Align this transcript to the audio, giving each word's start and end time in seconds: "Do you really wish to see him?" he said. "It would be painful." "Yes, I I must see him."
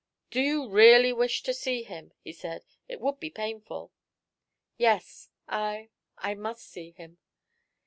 "Do 0.31 0.41
you 0.41 0.67
really 0.67 1.13
wish 1.13 1.43
to 1.43 1.53
see 1.53 1.83
him?" 1.83 2.11
he 2.23 2.33
said. 2.33 2.63
"It 2.89 2.99
would 3.01 3.19
be 3.19 3.29
painful." 3.29 3.91
"Yes, 4.75 5.29
I 5.47 5.89
I 6.17 6.33
must 6.33 6.63
see 6.65 6.89
him." 6.89 7.19